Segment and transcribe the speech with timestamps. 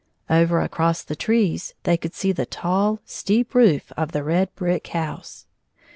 [0.31, 4.87] Over across the trees they could see the tall, steep roof of the red brick
[4.87, 5.45] house.